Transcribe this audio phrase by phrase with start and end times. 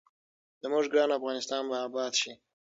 [0.61, 2.31] زموږ ګران افغانستان به اباد شي.